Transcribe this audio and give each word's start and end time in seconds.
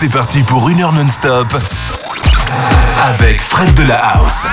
C'est 0.00 0.08
parti 0.08 0.42
pour 0.42 0.70
une 0.70 0.80
heure 0.80 0.94
non-stop 0.94 1.54
avec 3.04 3.42
Fred 3.42 3.74
de 3.74 3.82
la 3.82 3.98
House. 3.98 4.46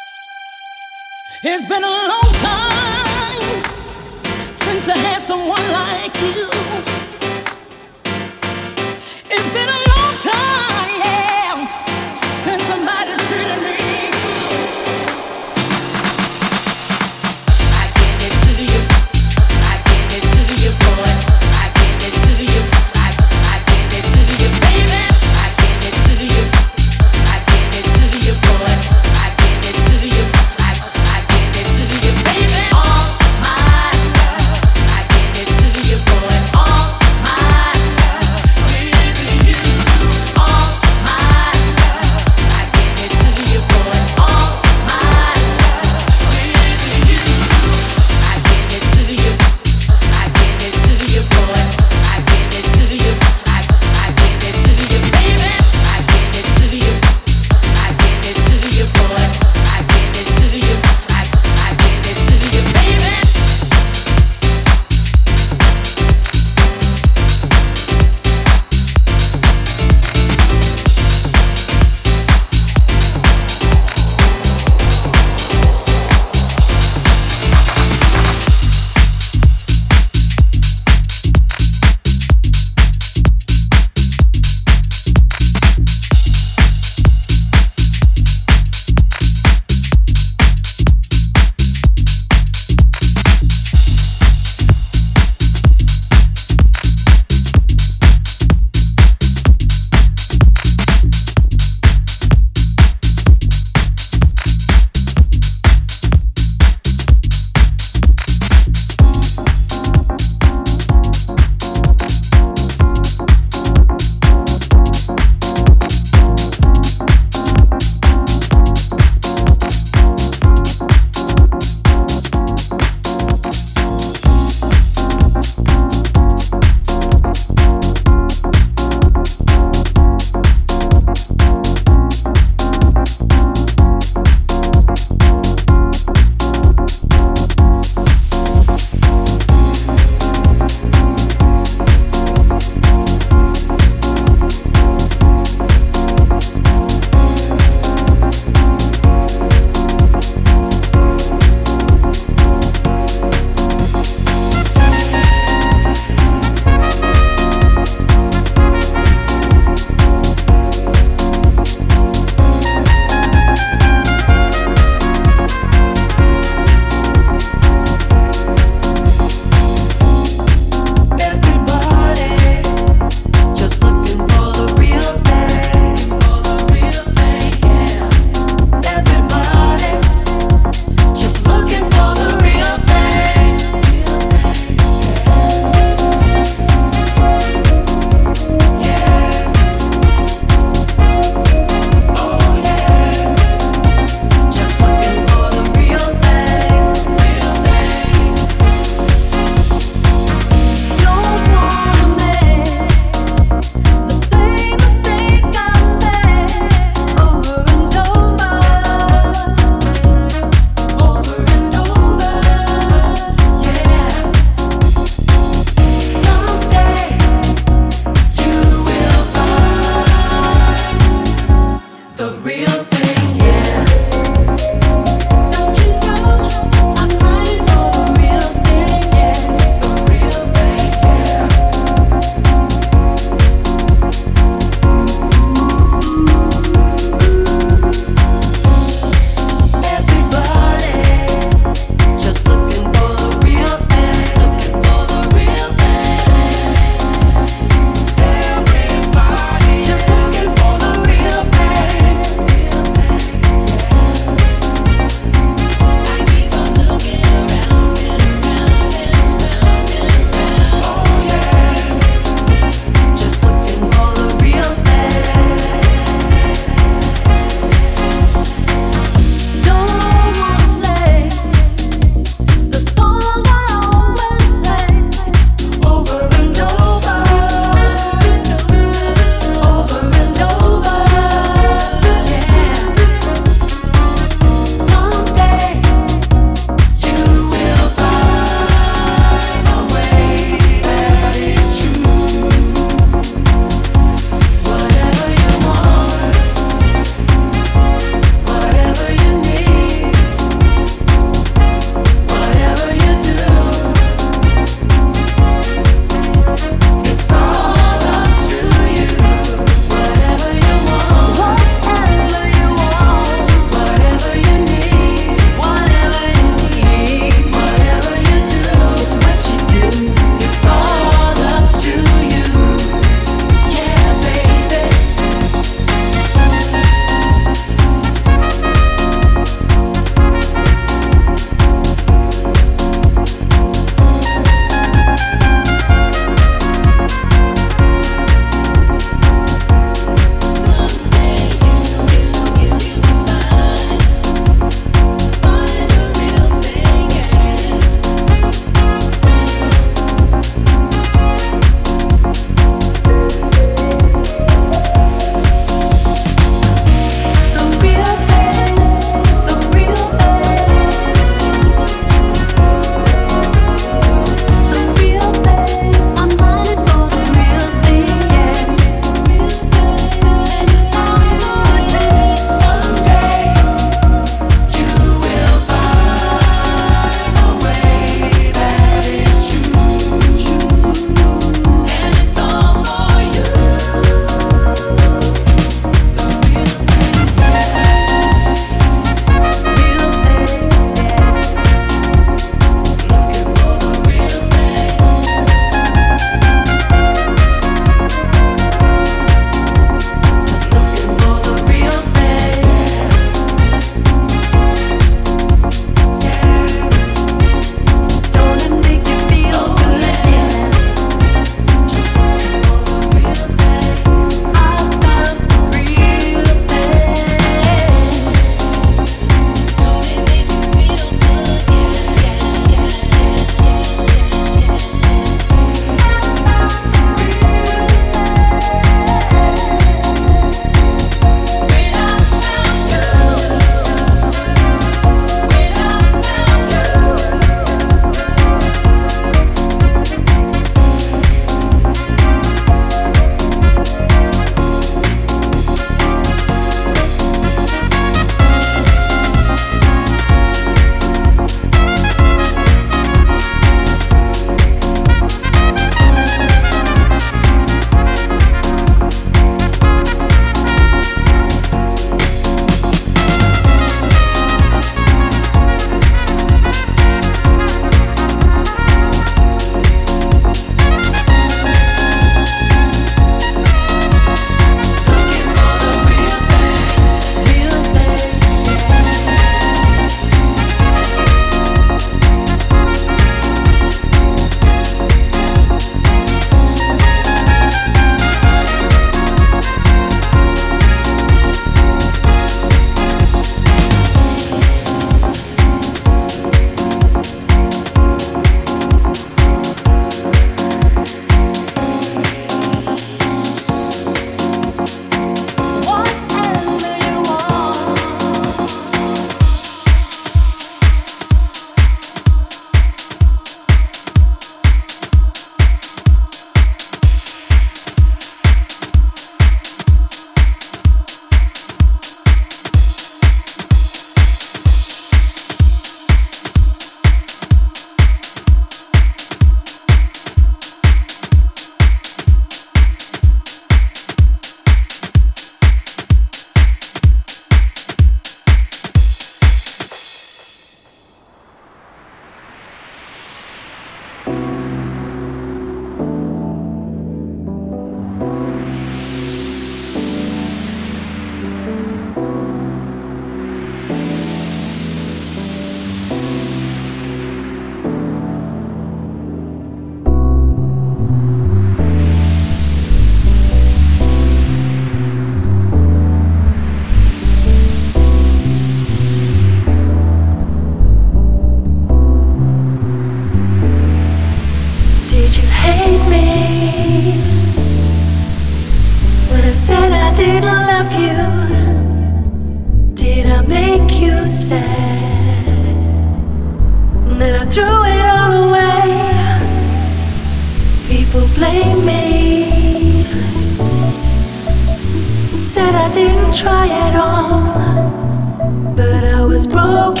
was 599.40 599.46
broken. 599.46 600.00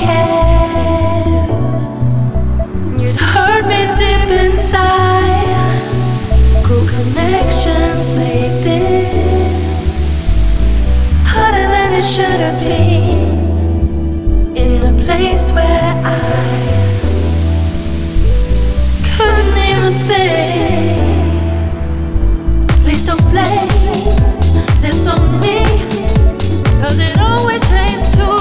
You'd 3.00 3.16
hurt 3.16 3.64
me 3.66 3.86
deep 3.96 4.28
inside. 4.28 5.80
Cool 6.64 6.86
connections 6.86 8.12
made 8.18 8.64
this 8.68 10.04
harder 11.24 11.66
than 11.74 11.92
it 11.94 12.04
should 12.04 12.40
have 12.46 12.60
been. 12.60 13.38
In 14.56 14.82
a 14.82 15.04
place 15.04 15.52
where 15.52 15.94
I 16.04 16.18
couldn't 19.16 19.56
even 19.70 19.94
think. 20.10 20.98
Please 22.82 23.02
don't 23.06 23.24
blame 23.30 23.68
this 24.82 25.08
on 25.08 25.40
me. 25.40 25.58
Cause 26.82 26.98
it 26.98 27.18
always 27.18 27.62
takes 27.70 28.10
two 28.16 28.39